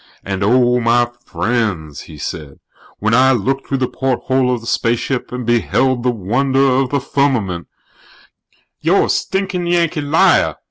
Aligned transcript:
"And, 0.25 0.41
oh, 0.43 0.79
my 0.79 1.11
friends," 1.25 2.01
he 2.09 2.17
said, 2.17 2.59
"when 2.97 3.13
I 3.13 3.33
looked 3.33 3.67
through 3.67 3.77
the 3.77 3.87
porthole 3.87 4.51
of 4.51 4.61
the 4.61 4.65
spaceship 4.65 5.31
and 5.31 5.45
beheld 5.45 6.01
the 6.01 6.09
wonder 6.09 6.65
of 6.69 6.89
the 6.89 6.99
Firmament" 6.99 7.67
"You're 8.81 9.05
a 9.05 9.09
stinkin' 9.09 9.67
Yankee 9.67 10.01
liar!" 10.01 10.55